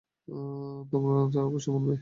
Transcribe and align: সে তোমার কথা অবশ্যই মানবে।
সে 0.27 0.31
তোমার 0.91 1.15
কথা 1.21 1.39
অবশ্যই 1.41 1.71
মানবে। 1.75 1.89